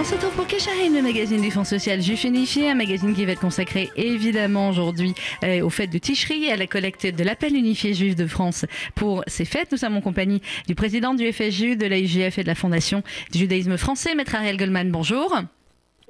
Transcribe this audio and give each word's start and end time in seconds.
On 0.00 0.04
se 0.04 0.14
retrouve 0.14 0.30
pour 0.36 0.46
Kesharim, 0.46 0.94
le 0.94 1.02
magazine 1.02 1.40
du 1.40 1.50
Fonds 1.50 1.64
social 1.64 2.00
Juif 2.00 2.22
Unifié, 2.22 2.70
un 2.70 2.76
magazine 2.76 3.16
qui 3.16 3.24
va 3.24 3.32
être 3.32 3.40
consacré 3.40 3.90
évidemment 3.96 4.68
aujourd'hui 4.68 5.12
euh, 5.42 5.60
aux 5.62 5.70
fêtes 5.70 5.90
de 5.90 5.98
Ticherie 5.98 6.44
et 6.44 6.52
à 6.52 6.56
la 6.56 6.68
collecte 6.68 7.04
de 7.04 7.24
l'appel 7.24 7.56
unifié 7.56 7.94
juif 7.94 8.14
de 8.14 8.26
France 8.26 8.64
pour 8.94 9.24
ces 9.26 9.44
fêtes. 9.44 9.72
Nous 9.72 9.78
sommes 9.78 9.96
en 9.96 10.00
compagnie 10.00 10.40
du 10.68 10.76
président 10.76 11.14
du 11.14 11.32
FSJU, 11.32 11.76
de 11.76 11.86
l'AIGF 11.86 12.38
et 12.38 12.42
de 12.42 12.48
la 12.48 12.54
Fondation 12.54 13.02
du 13.32 13.40
judaïsme 13.40 13.76
français, 13.76 14.14
Maître 14.14 14.36
Ariel 14.36 14.56
Goldman. 14.56 14.90
Bonjour. 14.92 15.34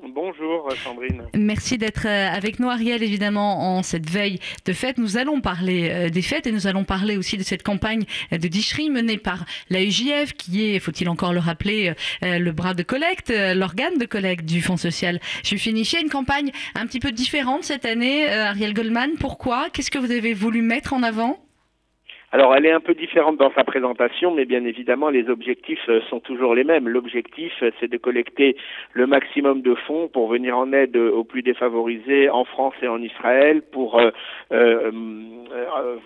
Bonjour 0.03 0.69
Sandrine. 0.85 1.25
Merci 1.35 1.77
d'être 1.77 2.07
euh, 2.07 2.29
avec 2.29 2.61
nous 2.61 2.69
Ariel, 2.69 3.03
évidemment, 3.03 3.77
en 3.77 3.83
cette 3.83 4.09
veille 4.09 4.39
de 4.65 4.73
fête. 4.73 4.97
Nous 4.97 5.17
allons 5.17 5.41
parler 5.41 5.91
euh, 5.91 6.09
des 6.09 6.23
fêtes 6.23 6.47
et 6.47 6.53
nous 6.53 6.69
allons 6.69 6.85
parler 6.85 7.17
aussi 7.17 7.37
de 7.37 7.43
cette 7.43 7.65
campagne 7.65 8.05
de 8.31 8.49
Dicherie 8.49 8.91
menée 8.91 9.19
par 9.19 9.45
la 9.71 9.83
UJF, 9.83 10.35
qui 10.35 10.71
est, 10.71 10.79
faut-il 10.79 11.09
encore 11.09 11.33
le 11.33 11.41
rappeler, 11.41 11.95
euh, 12.23 12.39
le 12.39 12.53
bras 12.53 12.75
de 12.75 12.85
collecte, 12.85 13.33
l'organe 13.33 13.99
de 13.99 14.07
collecte 14.07 14.45
du 14.45 14.63
Fonds 14.63 14.77
social 14.77 15.21
juif 15.43 15.67
unifié. 15.67 16.01
Une 16.01 16.11
campagne 16.11 16.53
un 16.77 16.87
petit 16.87 17.01
peu 17.01 17.11
différente 17.11 17.65
cette 17.65 17.85
année, 17.85 18.29
Ariel 18.29 18.75
Goldman. 18.75 19.13
Pourquoi? 19.19 19.69
Qu'est-ce 19.73 19.91
que 19.91 19.99
vous 19.99 20.13
avez 20.13 20.33
voulu 20.33 20.63
mettre 20.63 20.93
en 20.93 21.03
avant? 21.03 21.39
Alors, 22.31 22.55
elle 22.55 22.67
est 22.67 22.73
un 22.73 22.81
peu 22.81 22.93
différente 22.93 23.39
dans 23.39 23.51
sa 23.55 23.65
présentation, 23.65 24.35
mais 24.35 24.45
bien 24.45 24.63
évidemment, 24.67 25.09
les 25.09 25.31
objectifs 25.31 25.89
euh, 25.89 26.03
sont 26.11 26.21
toujours 26.21 26.55
les 26.55 26.63
mêmes. 26.63 26.87
L'objectif, 26.87 27.53
euh, 27.63 27.71
c'est 27.81 27.89
de 27.89 27.97
collecter 27.97 28.55
le 28.93 29.07
maximum 29.07 29.63
de 29.63 29.75
fonds 29.75 30.09
pour 30.09 30.29
venir 30.29 30.59
en 30.59 30.75
aide 30.75 30.95
aux 30.95 31.25
plus 31.25 31.41
défavorisés 31.41 32.29
en 32.29 32.45
France 32.45 32.75
et 32.83 32.89
en 32.89 33.01
Israël, 33.01 33.63
pour 33.63 33.99
euh, 33.99 34.11
euh, 34.53 34.91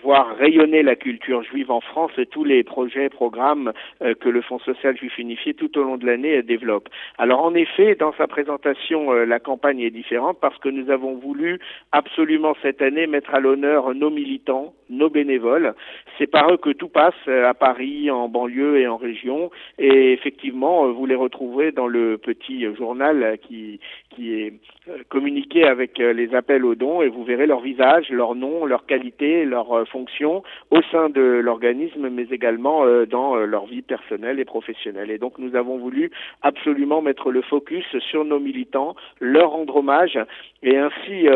voir 0.03 0.35
rayonner 0.37 0.83
la 0.83 0.95
culture 0.95 1.43
juive 1.43 1.71
en 1.71 1.81
France 1.81 2.11
et 2.17 2.25
tous 2.25 2.43
les 2.43 2.63
projets, 2.63 3.09
programmes 3.09 3.73
que 3.99 4.29
le 4.29 4.41
Fonds 4.41 4.59
social 4.59 4.97
juif 4.97 5.17
unifié 5.17 5.53
tout 5.53 5.77
au 5.77 5.83
long 5.83 5.97
de 5.97 6.05
l'année 6.05 6.41
développe. 6.41 6.89
Alors, 7.17 7.43
en 7.43 7.53
effet, 7.55 7.95
dans 7.95 8.13
sa 8.13 8.27
présentation, 8.27 9.11
la 9.11 9.39
campagne 9.39 9.79
est 9.79 9.89
différente 9.89 10.37
parce 10.41 10.57
que 10.57 10.69
nous 10.69 10.89
avons 10.89 11.15
voulu 11.15 11.59
absolument 11.91 12.55
cette 12.61 12.81
année 12.81 13.07
mettre 13.07 13.33
à 13.33 13.39
l'honneur 13.39 13.93
nos 13.93 14.09
militants, 14.09 14.73
nos 14.89 15.09
bénévoles 15.09 15.73
c'est 16.17 16.27
par 16.27 16.51
eux 16.51 16.57
que 16.57 16.69
tout 16.69 16.89
passe 16.89 17.13
euh, 17.27 17.47
à 17.47 17.53
Paris, 17.53 18.11
en 18.11 18.29
banlieue 18.29 18.79
et 18.79 18.87
en 18.87 18.97
région. 18.97 19.49
Et 19.79 20.13
effectivement, 20.13 20.85
euh, 20.85 20.91
vous 20.91 21.05
les 21.05 21.15
retrouverez 21.15 21.71
dans 21.71 21.87
le 21.87 22.17
petit 22.17 22.65
journal 22.75 23.37
qui, 23.41 23.79
qui 24.09 24.33
est 24.33 24.53
euh, 24.89 24.97
communiqué 25.09 25.63
avec 25.65 25.97
les 25.97 26.35
appels 26.35 26.65
aux 26.65 26.75
dons 26.75 27.01
et 27.01 27.09
vous 27.09 27.23
verrez 27.23 27.47
leur 27.47 27.61
visage, 27.61 28.09
leur 28.09 28.35
nom, 28.35 28.65
leur 28.65 28.85
qualité, 28.85 29.45
leur 29.45 29.62
fonction 29.85 30.43
au 30.71 30.81
sein 30.91 31.09
de 31.09 31.21
l'organisme, 31.21 32.09
mais 32.09 32.27
également 32.31 32.85
dans 33.05 33.35
leur 33.35 33.65
vie 33.65 33.81
personnelle 33.81 34.39
et 34.39 34.45
professionnelle. 34.45 35.11
Et 35.11 35.17
donc 35.17 35.37
nous 35.37 35.55
avons 35.55 35.77
voulu 35.77 36.11
absolument 36.41 37.01
mettre 37.01 37.31
le 37.31 37.41
focus 37.41 37.85
sur 38.09 38.25
nos 38.25 38.39
militants, 38.39 38.95
leur 39.19 39.51
rendre 39.51 39.77
hommage 39.77 40.19
et 40.61 40.77
ainsi 40.77 41.27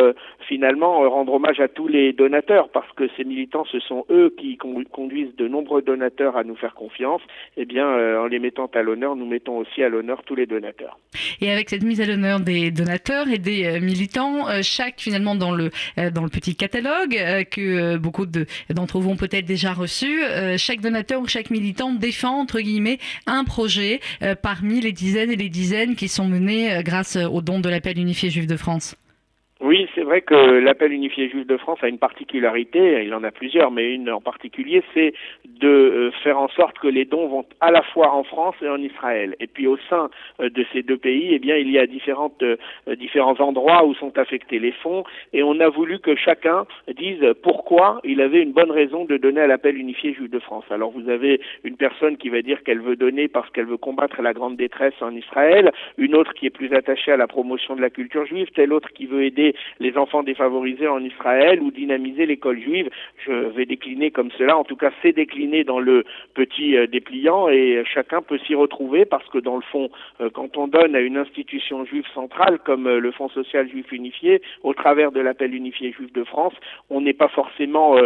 finalement 0.48 1.10
rendre 1.10 1.34
hommage 1.34 1.60
à 1.60 1.68
tous 1.68 1.88
les 1.88 2.14
donateurs 2.14 2.70
parce 2.70 2.92
que 2.94 3.08
ces 3.18 3.24
militants, 3.24 3.66
ce 3.72 3.80
sont 3.80 4.06
eux 4.10 4.34
qui 4.38 4.58
conduisent 4.58 5.36
de 5.38 5.48
nombreux 5.48 5.82
donateurs 5.82 6.38
à 6.38 6.44
nous 6.44 6.56
faire 6.56 6.74
confiance, 6.74 7.22
eh 7.58 7.66
bien, 7.66 7.88
euh, 7.88 8.22
en 8.22 8.28
les 8.28 8.40
mettant 8.40 8.70
à 8.74 8.82
l'honneur, 8.82 9.16
nous 9.16 9.26
mettons 9.26 9.58
aussi 9.58 9.84
à 9.84 9.90
l'honneur 9.90 10.24
tous 10.26 10.36
les 10.36 10.46
donateurs. 10.46 10.98
Et 11.42 11.52
avec 11.52 11.70
cette 11.70 11.84
mise 11.84 12.02
à 12.02 12.06
l'honneur 12.06 12.40
des 12.40 12.72
donateurs 12.72 13.28
et 13.28 13.38
des 13.38 13.66
euh, 13.66 13.80
militants, 13.80 14.48
euh, 14.48 14.60
chaque 14.62 15.00
finalement 15.00 15.36
dans 15.36 15.52
le 15.52 15.70
dans 16.14 16.24
le 16.24 16.30
petit 16.30 16.56
catalogue 16.56 17.16
que 17.52 17.98
beaucoup 17.98 18.17
d'entre 18.26 19.00
vous 19.00 19.10
ont 19.10 19.16
peut-être 19.16 19.46
déjà 19.46 19.74
reçu, 19.74 20.22
chaque 20.58 20.82
donateur 20.82 21.22
ou 21.22 21.28
chaque 21.28 21.50
militant 21.50 21.94
défend 21.94 22.42
entre 22.42 22.60
guillemets 22.60 23.00
un 23.26 23.44
projet 23.44 24.00
parmi 24.42 24.82
les 24.82 24.92
dizaines 24.92 25.32
et 25.32 25.36
les 25.36 25.50
dizaines 25.50 25.96
qui 25.96 26.08
sont 26.08 26.28
menés 26.28 26.82
grâce 26.84 27.16
aux 27.16 27.42
dons 27.42 27.60
de 27.60 27.70
l'appel 27.70 27.98
unifié 27.98 28.30
juif 28.30 28.48
de 28.48 28.58
France. 28.58 28.96
Oui, 29.60 29.88
c'est 29.96 30.04
vrai 30.04 30.22
que 30.22 30.36
l'appel 30.36 30.94
unifié 30.94 31.30
juif 31.30 31.48
de 31.48 31.58
France 31.58 31.80
a 31.82 31.88
une 31.88 31.98
particularité, 31.98 33.04
il 33.04 33.14
en 33.16 33.24
a 33.24 33.32
plusieurs, 33.32 33.72
mais 33.72 33.92
une 33.92 34.12
en 34.12 34.22
particulier, 34.22 34.84
c'est 34.94 35.14
de 35.46 35.68
euh, 35.68 36.12
faire 36.24 36.38
en 36.38 36.48
sorte 36.50 36.78
que 36.78 36.88
les 36.88 37.06
dons 37.06 37.28
vont 37.28 37.46
à 37.60 37.72
la 37.72 37.82
fois 37.82 38.14
en 38.14 38.24
France 38.24 38.56
et 38.62 38.70
en 38.70 38.78
Israël. 38.78 39.36
Et 39.40 39.48
puis 39.48 39.66
au 39.66 39.78
sein 39.90 40.12
euh, 40.40 40.52
de 40.52 40.64
ces 40.72 40.84
deux 40.84 40.98
pays, 40.98 41.30
eh 41.32 41.40
bien, 41.40 41.58
il 41.58 41.72
y 41.72 41.80
a 41.80 41.88
différentes, 41.88 42.44
euh, 42.44 42.58
différents 43.00 43.40
endroits 43.40 43.84
où 43.84 43.96
sont 43.96 44.16
affectés 44.20 44.60
les 44.60 44.74
fonds, 44.74 45.04
et 45.34 45.42
on 45.42 45.60
a 45.60 45.70
voulu 45.70 45.98
que 45.98 46.16
chacun 46.16 46.68
dise 46.96 47.26
pourquoi 47.42 48.00
il 48.04 48.22
avait 48.22 48.44
une 48.44 48.52
bonne 48.52 48.72
raison 48.72 49.06
de 49.06 49.18
donner 49.18 49.42
à 49.42 49.48
l'appel 49.48 49.76
unifié 49.76 50.14
juif 50.14 50.30
de 50.30 50.40
France. 50.40 50.66
Alors 50.70 50.92
vous 50.92 51.10
avez 51.10 51.42
une 51.64 51.78
personne 51.78 52.18
qui 52.18 52.30
va 52.30 52.44
dire 52.44 52.62
qu'elle 52.64 52.82
veut 52.82 52.96
donner 52.96 53.28
parce 53.28 53.50
qu'elle 53.50 53.66
veut 53.66 53.78
combattre 53.78 54.22
la 54.22 54.34
grande 54.34 54.56
détresse 54.56 55.02
en 55.02 55.16
Israël, 55.16 55.72
une 55.98 56.14
autre 56.14 56.36
qui 56.36 56.46
est 56.46 56.52
plus 56.52 56.72
attachée 56.74 57.12
à 57.12 57.18
la 57.18 57.28
promotion 57.28 57.76
de 57.76 57.82
la 57.82 57.90
culture 57.90 58.26
juive, 58.28 58.50
telle 58.54 58.72
autre 58.72 58.90
qui 58.94 59.08
veut 59.08 59.24
aider 59.24 59.47
les 59.80 59.98
enfants 59.98 60.24
défavorisés 60.24 60.88
en 60.88 61.04
Israël 61.04 61.62
ou 61.62 61.72
dynamiser 61.72 62.26
l'école 62.26 62.60
juive. 62.60 62.90
Je 63.26 63.32
vais 63.32 63.66
décliner 63.66 64.12
comme 64.12 64.32
cela. 64.32 64.58
En 64.58 64.64
tout 64.64 64.76
cas, 64.76 64.92
c'est 65.02 65.14
décliné 65.14 65.64
dans 65.64 65.80
le 65.80 66.04
petit 66.34 66.78
euh, 66.78 66.88
dépliant 66.88 67.50
et 67.50 67.84
chacun 67.86 68.22
peut 68.22 68.38
s'y 68.40 68.56
retrouver 68.56 69.06
parce 69.06 69.28
que 69.30 69.38
dans 69.38 69.56
le 69.56 69.62
fond, 69.62 69.90
euh, 70.22 70.30
quand 70.30 70.58
on 70.58 70.68
donne 70.68 70.96
à 70.96 71.00
une 71.00 71.18
institution 71.18 71.86
juive 71.86 72.06
centrale 72.14 72.60
comme 72.60 72.88
euh, 72.88 73.00
le 73.00 73.12
Fonds 73.12 73.30
social 73.30 73.70
juif 73.70 73.92
unifié, 73.92 74.42
au 74.64 74.74
travers 74.74 75.12
de 75.12 75.20
l'appel 75.20 75.54
unifié 75.54 75.92
juif 75.92 76.12
de 76.14 76.24
France, 76.24 76.54
on 76.90 77.02
n'est 77.02 77.14
pas 77.14 77.28
forcément 77.30 77.98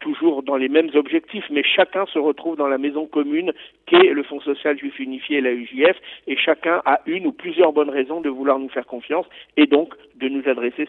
toujours 0.00 0.42
dans 0.42 0.56
les 0.56 0.68
mêmes 0.68 0.90
objectifs, 0.94 1.44
mais 1.50 1.62
chacun 1.62 2.06
se 2.06 2.18
retrouve 2.18 2.56
dans 2.56 2.66
la 2.66 2.78
maison 2.78 3.06
commune 3.06 3.52
qu'est 3.86 4.12
le 4.12 4.22
Fonds 4.22 4.40
social 4.40 4.78
juif 4.78 4.98
unifié 4.98 5.38
et 5.38 5.40
la 5.40 5.52
UJF, 5.52 5.96
et 6.26 6.36
chacun 6.36 6.82
a 6.84 7.00
une 7.06 7.26
ou 7.26 7.32
plusieurs 7.32 7.72
bonnes 7.72 7.90
raisons 7.90 8.20
de 8.20 8.28
vouloir 8.28 8.58
nous 8.58 8.68
faire 8.68 8.86
confiance 8.86 9.26
et 9.56 9.66
donc 9.66 9.94
de 10.16 10.28
nous 10.28 10.42
adresser 10.48 10.87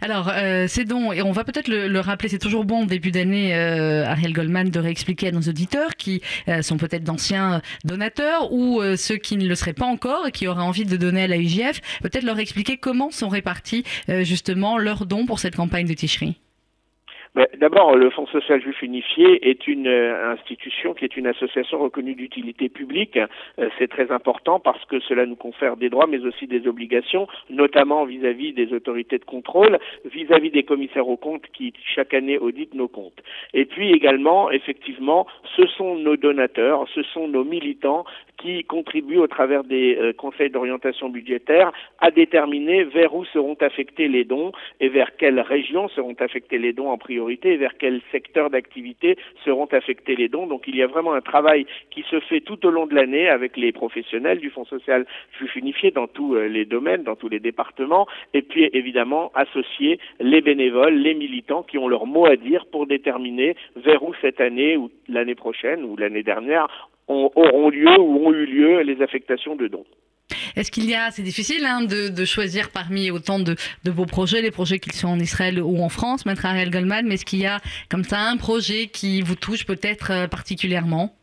Alors, 0.00 0.30
euh, 0.32 0.66
ces 0.68 0.84
dons, 0.84 1.12
et 1.12 1.22
on 1.22 1.32
va 1.32 1.44
peut-être 1.44 1.68
le, 1.68 2.00
rappeler, 2.00 2.28
c'est 2.28 2.38
toujours 2.38 2.64
bon 2.64 2.84
au 2.84 2.86
début 2.86 3.10
d'année, 3.10 3.54
euh, 3.54 4.06
Ariel 4.06 4.32
Goldman, 4.32 4.70
de 4.70 4.78
réexpliquer 4.78 5.28
à 5.28 5.32
nos 5.32 5.40
auditeurs 5.40 5.96
qui 5.96 6.22
euh, 6.48 6.62
sont 6.62 6.76
peut-être 6.76 7.04
d'anciens 7.04 7.60
donateurs 7.84 8.52
ou 8.52 8.80
ceux 8.96 9.16
qui 9.16 9.36
ne 9.36 9.46
le 9.46 9.54
seraient 9.54 9.72
pas 9.72 9.86
encore 9.86 10.26
et 10.28 10.32
qui 10.32 10.46
auraient 10.46 10.62
envie 10.62 10.84
de 10.84 10.96
donner 10.96 11.24
à 11.24 11.28
la 11.28 11.38
UJF, 11.38 11.80
peut-être 12.02 12.24
leur 12.24 12.38
expliquer 12.38 12.76
comment 12.76 13.10
sont 13.10 13.28
répartis 13.28 13.84
justement 14.22 14.78
leurs 14.78 15.06
dons 15.06 15.26
pour 15.26 15.38
cette 15.38 15.56
campagne 15.56 15.86
de 15.86 15.94
Ticherie. 15.94 16.36
D'abord, 17.58 17.96
le 17.96 18.08
Fonds 18.10 18.26
social 18.26 18.62
juif 18.62 18.80
unifié 18.82 19.50
est 19.50 19.66
une 19.66 19.88
euh, 19.88 20.32
institution 20.32 20.94
qui 20.94 21.04
est 21.04 21.16
une 21.16 21.26
association 21.26 21.78
reconnue 21.78 22.14
d'utilité 22.14 22.68
publique. 22.68 23.18
Euh, 23.58 23.68
c'est 23.78 23.88
très 23.88 24.10
important 24.10 24.58
parce 24.58 24.82
que 24.86 25.00
cela 25.00 25.26
nous 25.26 25.36
confère 25.36 25.76
des 25.76 25.90
droits 25.90 26.06
mais 26.06 26.24
aussi 26.24 26.46
des 26.46 26.66
obligations, 26.66 27.28
notamment 27.50 28.04
vis-à-vis 28.04 28.52
des 28.52 28.72
autorités 28.72 29.18
de 29.18 29.24
contrôle, 29.24 29.78
vis-à-vis 30.04 30.50
des 30.50 30.62
commissaires 30.62 31.08
aux 31.08 31.16
comptes 31.16 31.46
qui 31.52 31.74
chaque 31.94 32.14
année 32.14 32.38
auditent 32.38 32.74
nos 32.74 32.88
comptes. 32.88 33.22
Et 33.52 33.66
puis 33.66 33.92
également, 33.92 34.50
effectivement, 34.50 35.26
ce 35.56 35.66
sont 35.66 35.96
nos 35.96 36.16
donateurs, 36.16 36.86
ce 36.94 37.02
sont 37.02 37.28
nos 37.28 37.44
militants 37.44 38.04
qui 38.38 38.64
contribuent 38.64 39.18
au 39.18 39.26
travers 39.26 39.64
des 39.64 39.96
euh, 39.96 40.12
conseils 40.12 40.50
d'orientation 40.50 41.08
budgétaire 41.08 41.72
à 42.00 42.10
déterminer 42.10 42.84
vers 42.84 43.14
où 43.14 43.24
seront 43.26 43.56
affectés 43.60 44.08
les 44.08 44.24
dons 44.24 44.52
et 44.80 44.88
vers 44.88 45.16
quelles 45.16 45.40
régions 45.40 45.88
seront 45.88 46.16
affectés 46.20 46.58
les 46.58 46.72
dons 46.72 46.90
en 46.90 46.98
priorité 46.98 47.25
et 47.30 47.56
vers 47.56 47.76
quel 47.78 48.00
secteur 48.12 48.50
d'activité 48.50 49.16
seront 49.44 49.66
affectés 49.66 50.16
les 50.16 50.28
dons. 50.28 50.46
Donc 50.46 50.64
il 50.66 50.76
y 50.76 50.82
a 50.82 50.86
vraiment 50.86 51.14
un 51.14 51.20
travail 51.20 51.66
qui 51.90 52.02
se 52.10 52.20
fait 52.20 52.40
tout 52.40 52.64
au 52.66 52.70
long 52.70 52.86
de 52.86 52.94
l'année 52.94 53.28
avec 53.28 53.56
les 53.56 53.72
professionnels 53.72 54.38
du 54.38 54.50
Fonds 54.50 54.64
social 54.64 55.06
juif 55.38 55.54
unifié 55.56 55.90
dans 55.90 56.06
tous 56.06 56.34
euh, 56.34 56.48
les 56.48 56.64
domaines, 56.64 57.02
dans 57.02 57.16
tous 57.16 57.28
les 57.28 57.40
départements, 57.40 58.06
et 58.34 58.42
puis 58.42 58.68
évidemment 58.72 59.30
associer 59.34 59.98
les 60.20 60.40
bénévoles, 60.40 60.94
les 60.94 61.14
militants 61.14 61.62
qui 61.62 61.78
ont 61.78 61.88
leur 61.88 62.06
mot 62.06 62.26
à 62.26 62.36
dire 62.36 62.66
pour 62.66 62.86
déterminer 62.86 63.56
vers 63.76 64.02
où 64.02 64.14
cette 64.20 64.40
année 64.40 64.76
ou 64.76 64.90
l'année 65.08 65.34
prochaine 65.34 65.84
ou 65.84 65.96
l'année 65.96 66.22
dernière 66.22 66.88
auront 67.08 67.70
lieu 67.70 68.00
ou 68.00 68.26
ont 68.26 68.32
eu 68.32 68.46
lieu 68.46 68.80
les 68.80 69.00
affectations 69.02 69.54
de 69.54 69.68
dons. 69.68 69.86
Est-ce 70.56 70.70
qu'il 70.70 70.86
y 70.86 70.94
a, 70.94 71.10
c'est 71.10 71.22
difficile 71.22 71.64
hein, 71.66 71.82
de, 71.82 72.24
choisir 72.24 72.70
parmi 72.70 73.10
autant 73.10 73.38
de, 73.38 73.56
vos 73.84 74.06
projets, 74.06 74.42
les 74.42 74.50
projets 74.50 74.78
qui 74.78 74.96
sont 74.96 75.08
en 75.08 75.20
Israël 75.20 75.60
ou 75.60 75.82
en 75.82 75.88
France, 75.88 76.26
Maître 76.26 76.46
Ariel 76.46 76.70
Goldman, 76.70 77.06
mais 77.06 77.14
est-ce 77.14 77.24
qu'il 77.24 77.40
y 77.40 77.46
a 77.46 77.60
comme 77.88 78.04
ça 78.04 78.20
un 78.22 78.36
projet 78.36 78.88
qui 78.88 79.22
vous 79.22 79.36
touche 79.36 79.64
peut-être 79.64 80.10
euh, 80.10 80.26
particulièrement? 80.26 81.15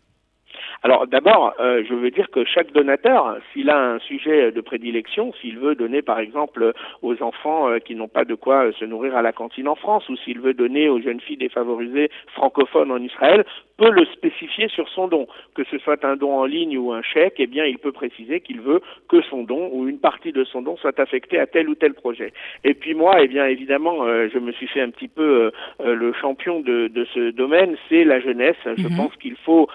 Alors 0.85 1.07
d'abord, 1.07 1.53
euh, 1.62 1.81
je 1.88 1.94
veux 1.94 2.12
dire 2.12 2.30
que 2.30 2.44
chaque 2.44 2.74
donateur, 2.74 3.38
s'il 3.53 3.69
a 3.69 3.80
un 3.80 4.00
sujet 4.00 4.51
de 4.51 4.59
prédilection, 4.59 5.31
s'il 5.39 5.57
veut 5.57 5.75
donner 5.75 6.01
par 6.01 6.19
exemple 6.19 6.74
aux 7.01 7.24
enfants 7.24 7.69
euh, 7.69 7.80
qui 7.80 7.95
n'ont 7.95 8.09
pas 8.09 8.25
de 8.25 8.35
quoi 8.35 8.69
se 8.74 8.83
nourrir 8.83 9.15
à 9.15 9.21
la 9.21 9.31
cantine 9.31 9.69
en 9.69 9.75
France, 9.75 10.09
ou 10.09 10.18
s'il 10.18 10.41
veut 10.41 10.53
donner 10.53 10.89
aux 10.89 11.00
jeunes 11.00 11.21
filles 11.21 11.38
défavorisées 11.38 12.12
francophones 12.33 12.91
en 12.91 12.97
Israël, 12.97 13.45
peut 13.77 13.91
le 13.91 14.06
spécifier 14.07 14.68
sur 14.68 14.89
son 14.89 15.07
don. 15.07 15.25
Que 15.56 15.63
ce 15.63 15.77
soit 15.77 16.03
un 16.03 16.18
don 16.18 16.33
en 16.33 16.45
ligne 16.45 16.77
ou 16.77 16.91
un 16.91 17.01
chèque, 17.01 17.35
eh 17.38 17.47
bien 17.47 17.63
il 17.63 17.77
peut 17.77 17.94
préciser 17.94 18.41
qu'il 18.41 18.59
veut 18.59 18.81
que 19.07 19.21
son 19.21 19.44
don 19.44 19.69
ou 19.71 19.88
une 19.88 20.00
partie 20.00 20.33
de 20.33 20.44
son 20.44 20.62
don 20.62 20.75
soit 20.75 21.00
affecté 21.00 21.39
à 21.39 21.47
tel 21.47 21.69
ou 21.69 21.75
tel 21.75 21.94
projet. 21.94 22.33
Et 22.65 22.74
puis 22.74 22.94
moi, 22.94 23.21
eh 23.21 23.30
bien 23.30 23.45
évidemment, 23.45 24.03
euh, 24.03 24.27
je 24.33 24.38
me 24.38 24.51
suis 24.51 24.68
fait 24.68 24.81
un 24.81 24.89
petit 24.89 25.07
peu 25.07 25.50
le 25.83 26.13
champion 26.13 26.59
de, 26.59 26.89
de 26.89 27.06
ce 27.13 27.31
domaine, 27.31 27.77
c'est 27.88 28.03
la 28.03 28.19
jeunesse. 28.19 28.57
Je 28.65 28.88
mhm. 28.88 28.97
pense 28.97 29.15
qu'il 29.15 29.38
faut 29.38 29.69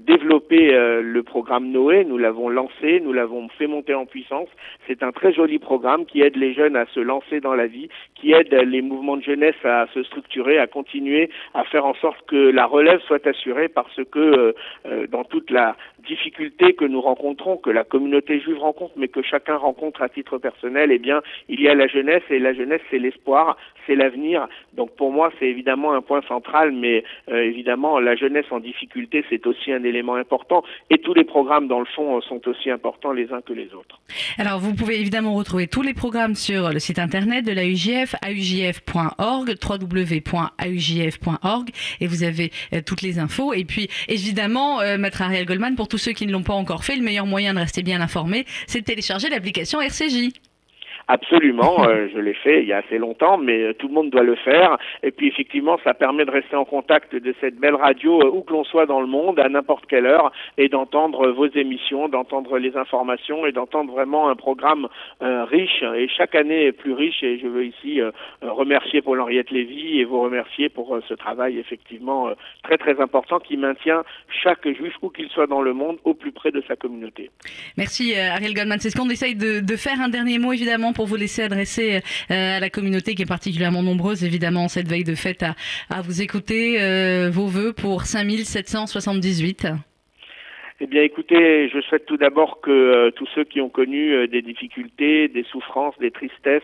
développer 0.00 0.29
le 0.38 1.20
programme 1.22 1.70
Noé. 1.70 2.04
Nous 2.04 2.18
l'avons 2.18 2.48
lancé, 2.48 3.00
nous 3.00 3.12
l'avons 3.12 3.48
fait 3.48 3.66
monter 3.66 3.94
en 3.94 4.06
puissance. 4.06 4.48
C'est 4.86 5.02
un 5.02 5.12
très 5.12 5.32
joli 5.32 5.58
programme 5.58 6.06
qui 6.06 6.22
aide 6.22 6.36
les 6.36 6.54
jeunes 6.54 6.76
à 6.76 6.86
se 6.86 7.00
lancer 7.00 7.40
dans 7.40 7.54
la 7.54 7.66
vie, 7.66 7.88
qui 8.20 8.32
aide 8.32 8.52
les 8.52 8.82
mouvements 8.82 9.16
de 9.16 9.22
jeunesse 9.22 9.56
à 9.64 9.86
se 9.94 10.02
structurer, 10.02 10.58
à 10.58 10.66
continuer 10.66 11.30
à 11.54 11.64
faire 11.64 11.86
en 11.86 11.94
sorte 11.94 12.18
que 12.26 12.50
la 12.50 12.66
relève 12.66 13.00
soit 13.06 13.26
assurée 13.26 13.68
parce 13.68 14.00
que 14.10 14.18
euh, 14.18 14.52
euh, 14.86 15.06
dans 15.06 15.24
toute 15.24 15.50
la 15.50 15.76
difficulté 16.06 16.74
que 16.74 16.84
nous 16.84 17.00
rencontrons, 17.00 17.56
que 17.56 17.70
la 17.70 17.84
communauté 17.84 18.40
juive 18.40 18.58
rencontre, 18.58 18.94
mais 18.96 19.08
que 19.08 19.22
chacun 19.22 19.56
rencontre 19.56 20.02
à 20.02 20.08
titre 20.08 20.38
personnel, 20.38 20.90
eh 20.92 20.98
bien, 20.98 21.22
il 21.48 21.60
y 21.60 21.68
a 21.68 21.74
la 21.74 21.86
jeunesse 21.86 22.22
et 22.30 22.38
la 22.38 22.54
jeunesse, 22.54 22.80
c'est 22.90 22.98
l'espoir, 22.98 23.56
c'est 23.86 23.94
l'avenir. 23.94 24.48
Donc 24.74 24.94
pour 24.96 25.12
moi, 25.12 25.30
c'est 25.38 25.46
évidemment 25.46 25.92
un 25.92 26.02
point 26.02 26.22
central, 26.22 26.72
mais 26.72 27.04
euh, 27.30 27.42
évidemment, 27.42 28.00
la 28.00 28.16
jeunesse 28.16 28.46
en 28.50 28.60
difficulté, 28.60 29.24
c'est 29.30 29.46
aussi 29.46 29.72
un 29.72 29.84
élément 29.84 30.14
important. 30.14 30.62
Et 30.90 30.98
tous 30.98 31.14
les 31.14 31.24
programmes, 31.24 31.68
dans 31.68 31.80
le 31.80 31.86
fond, 31.86 32.20
sont 32.22 32.46
aussi 32.48 32.70
importants 32.70 33.12
les 33.12 33.32
uns 33.32 33.40
que 33.40 33.52
les 33.52 33.72
autres. 33.74 34.00
Alors, 34.38 34.58
vous 34.58 34.74
pouvez 34.74 35.00
évidemment 35.00 35.34
retrouver 35.34 35.66
tous 35.66 35.82
les 35.82 35.94
programmes 35.94 36.34
sur 36.34 36.70
le 36.70 36.78
site 36.78 36.98
internet 36.98 37.44
de 37.44 37.52
la 37.52 37.64
UJF, 38.28 38.80
aujf.org, 39.18 39.56
et 42.00 42.06
vous 42.06 42.22
avez 42.22 42.52
euh, 42.72 42.82
toutes 42.84 43.02
les 43.02 43.18
infos. 43.18 43.52
Et 43.52 43.64
puis, 43.64 43.88
évidemment, 44.08 44.80
euh, 44.80 44.98
Maître 44.98 45.22
Ariel 45.22 45.46
Goldman, 45.46 45.76
pour 45.76 45.88
tous 45.88 45.98
ceux 45.98 46.12
qui 46.12 46.26
ne 46.26 46.32
l'ont 46.32 46.42
pas 46.42 46.54
encore 46.54 46.84
fait, 46.84 46.96
le 46.96 47.02
meilleur 47.02 47.26
moyen 47.26 47.54
de 47.54 47.58
rester 47.58 47.82
bien 47.82 48.00
informé, 48.00 48.46
c'est 48.66 48.80
de 48.80 48.84
télécharger 48.84 49.28
l'application 49.28 49.80
RCJ. 49.80 50.30
Absolument, 51.12 51.88
euh, 51.88 52.06
je 52.14 52.20
l'ai 52.20 52.34
fait 52.34 52.62
il 52.62 52.68
y 52.68 52.72
a 52.72 52.76
assez 52.76 52.96
longtemps, 52.96 53.36
mais 53.36 53.60
euh, 53.60 53.74
tout 53.74 53.88
le 53.88 53.94
monde 53.94 54.10
doit 54.10 54.22
le 54.22 54.36
faire. 54.36 54.78
Et 55.02 55.10
puis 55.10 55.26
effectivement, 55.26 55.76
ça 55.82 55.92
permet 55.92 56.24
de 56.24 56.30
rester 56.30 56.54
en 56.54 56.64
contact 56.64 57.16
de 57.16 57.34
cette 57.40 57.56
belle 57.56 57.74
radio 57.74 58.20
euh, 58.22 58.30
où 58.32 58.42
que 58.42 58.52
l'on 58.52 58.62
soit 58.62 58.86
dans 58.86 59.00
le 59.00 59.08
monde, 59.08 59.40
à 59.40 59.48
n'importe 59.48 59.86
quelle 59.86 60.06
heure, 60.06 60.30
et 60.56 60.68
d'entendre 60.68 61.30
vos 61.30 61.48
émissions, 61.48 62.08
d'entendre 62.08 62.58
les 62.58 62.76
informations 62.76 63.44
et 63.44 63.50
d'entendre 63.50 63.92
vraiment 63.92 64.28
un 64.28 64.36
programme 64.36 64.86
riche 65.20 65.82
et 65.82 66.06
chaque 66.08 66.36
année 66.36 66.66
est 66.66 66.72
plus 66.72 66.92
riche. 66.92 67.22
Et 67.24 67.38
je 67.40 67.48
veux 67.48 67.64
ici 67.64 68.00
remercier 68.42 69.02
Paul-Henriette 69.02 69.50
Lévy 69.50 69.98
et 69.98 70.04
vous 70.04 70.20
remercier 70.20 70.68
pour 70.68 70.98
ce 71.08 71.14
travail 71.14 71.58
effectivement 71.58 72.28
très 72.62 72.78
très 72.78 73.00
important 73.00 73.38
qui 73.40 73.56
maintient 73.56 74.04
chaque 74.42 74.68
juif 74.68 74.94
où 75.02 75.08
qu'il 75.08 75.28
soit 75.30 75.46
dans 75.46 75.62
le 75.62 75.72
monde 75.72 75.98
au 76.04 76.14
plus 76.14 76.32
près 76.32 76.52
de 76.52 76.62
sa 76.68 76.76
communauté. 76.76 77.30
Merci 77.76 78.14
Ariel 78.16 78.54
Goldman. 78.54 78.78
C'est 78.78 78.90
ce 78.90 78.96
qu'on 78.96 79.10
essaye 79.10 79.34
de, 79.34 79.60
de 79.60 79.76
faire. 79.76 80.00
Un 80.00 80.08
dernier 80.08 80.38
mot 80.38 80.52
évidemment 80.52 80.92
pour 80.92 80.99
vous 81.06 81.16
laisser 81.16 81.42
adresser 81.42 82.00
euh, 82.30 82.56
à 82.56 82.60
la 82.60 82.70
communauté 82.70 83.14
qui 83.14 83.22
est 83.22 83.26
particulièrement 83.26 83.82
nombreuse, 83.82 84.24
évidemment, 84.24 84.68
cette 84.68 84.88
veille 84.88 85.04
de 85.04 85.14
fête, 85.14 85.42
à, 85.42 85.54
à 85.88 86.02
vous 86.02 86.22
écouter 86.22 86.80
euh, 86.80 87.30
vos 87.30 87.46
voeux 87.46 87.72
pour 87.72 88.02
5778 88.02 89.66
eh 90.82 90.86
bien, 90.86 91.02
écoutez, 91.02 91.68
je 91.68 91.78
souhaite 91.82 92.06
tout 92.06 92.16
d'abord 92.16 92.62
que 92.62 92.70
euh, 92.70 93.10
tous 93.10 93.28
ceux 93.34 93.44
qui 93.44 93.60
ont 93.60 93.68
connu 93.68 94.26
des 94.28 94.40
difficultés, 94.40 95.28
des 95.28 95.42
souffrances, 95.42 95.98
des 95.98 96.10
tristesses 96.10 96.62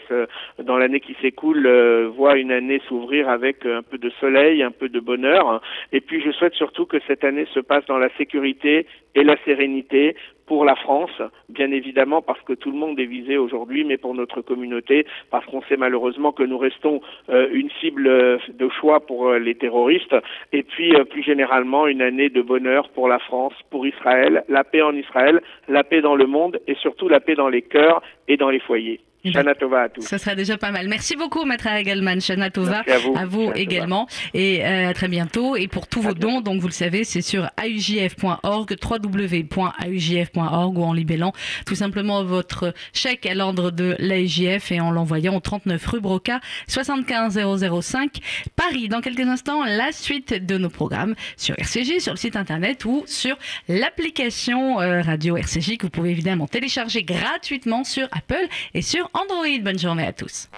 dans 0.59 0.79
l'année 0.79 1.01
qui 1.01 1.15
s'écoule 1.21 1.69
voient 2.17 2.39
une 2.39 2.51
année 2.51 2.81
s'ouvrir 2.89 3.29
avec 3.29 3.67
un 3.67 3.83
peu 3.83 3.99
de 3.99 4.09
soleil, 4.19 4.63
un 4.63 4.71
peu 4.71 4.89
de 4.89 5.01
bonheur. 5.01 5.61
Et 5.93 6.01
puis, 6.01 6.23
je 6.23 6.31
souhaite 6.31 6.55
surtout 6.55 6.87
que 6.87 6.97
cette 7.07 7.25
année 7.25 7.47
se 7.53 7.61
passe 7.61 7.85
dans 7.85 7.99
la 7.99 8.09
sécurité 8.17 8.87
et 9.15 9.23
la 9.23 9.37
sérénité 9.45 10.17
pour 10.47 10.65
la 10.65 10.77
France, 10.77 11.23
bien 11.49 11.71
évidemment 11.73 12.23
parce 12.23 12.41
que 12.43 12.53
tout 12.53 12.71
le 12.71 12.79
monde 12.79 12.99
est 12.99 13.07
visé 13.07 13.37
aujourd'hui, 13.37 13.85
mais 13.85 13.97
pour 13.97 14.15
notre 14.15 14.41
communauté, 14.43 15.07
parce 15.31 15.45
qu'on 15.47 15.63
sait 15.63 15.77
malheureusement 15.77 16.33
que 16.33 16.45
nous 16.45 16.59
restons 16.59 17.01
euh, 17.29 17.49
une 17.53 17.71
cible 17.81 18.07
euh, 18.07 18.39
de 18.49 18.69
choix 18.69 19.01
pour 19.01 19.29
euh, 19.29 19.39
les 19.39 19.57
terroristes, 19.57 20.15
et 20.53 20.63
puis 20.63 20.93
plus 21.11 21.23
généralement 21.23 21.87
une 21.87 22.03
année 22.03 22.29
de 22.29 22.43
bonheur 22.43 22.89
pour 22.91 23.09
la 23.09 23.19
France, 23.19 23.55
pour 23.71 23.87
Israël, 23.87 24.45
la 24.49 24.65
paix 24.65 24.83
en 24.83 24.95
Israël, 24.95 25.43
la 25.69 25.85
paix 25.85 26.01
dans 26.01 26.17
le 26.17 26.27
monde 26.27 26.61
et 26.67 26.75
surtout 26.77 27.09
la 27.09 27.21
paix 27.21 27.35
dans 27.35 27.49
les 27.49 27.63
cœurs 27.63 28.03
et 28.29 28.37
dans 28.37 28.51
les 28.51 28.61
foyers. 28.61 29.01
Shana 29.33 29.55
Tova 29.55 29.83
à 29.83 29.89
tous. 29.89 30.03
Ça 30.03 30.19
sera 30.19 30.35
déjà 30.35 30.57
pas 30.57 30.71
mal. 30.71 30.89
Merci 30.89 31.17
beaucoup, 31.17 31.45
Maître 31.45 31.67
Egelman. 31.67 32.21
Shana 32.21 32.51
Tova 32.51 32.83
à 33.17 33.27
vous, 33.27 33.53
également. 33.55 34.07
Et 34.35 34.65
euh, 34.65 34.91
à 34.91 34.95
très 34.95 35.09
bientôt. 35.09 35.57
Et 35.57 35.69
pour 35.69 35.87
tous 35.87 36.01
vos 36.01 36.15
dons, 36.15 36.41
donc 36.41 36.61
vous 36.61 36.69
le 36.69 36.73
savez, 36.73 37.05
c'est 37.05 37.23
sur 37.23 37.49
aujf.org, 37.63 38.77
www.aujf.org 38.83 40.79
ou 40.79 40.83
en 40.83 40.93
libellant 40.93 41.33
tout 41.65 41.75
simplement 41.75 42.25
votre 42.25 42.75
chèque 42.93 43.27
à 43.27 43.35
l'ordre 43.35 43.71
de 43.71 43.97
l'AUJF 43.99 44.73
et 44.73 44.81
en 44.81 44.91
l'envoyant 44.91 45.37
au 45.37 45.41
39 45.41 45.85
rue 45.87 46.01
Broca 46.01 46.41
75005 46.69 48.21
Paris. 48.57 48.89
Dans 48.89 49.01
quelques 49.01 49.21
instants, 49.21 49.65
la 49.65 49.93
suite 49.93 50.35
de 50.47 50.59
nos 50.59 50.71
programmes 50.71 51.15
sur 51.37 51.59
RCJ, 51.59 51.99
sur 51.99 52.13
le 52.13 52.19
site 52.19 52.37
internet 52.37 52.85
ou 52.85 53.05
sur 53.07 53.37
l'application 53.69 54.81
euh, 54.81 55.03
radio 55.03 55.37
RCJ 55.37 55.77
que 55.77 55.87
vous 55.87 55.91
pouvez 55.91 56.11
évidemment 56.11 56.47
télécharger 56.47 57.03
gratuitement 57.03 57.85
sur 57.85 58.09
Apple 58.13 58.47
et 58.75 58.83
sur 58.83 59.11
Android. 59.17 59.63
Bonne 59.63 59.79
journée 59.79 60.07
à 60.07 60.13
tous. 60.13 60.49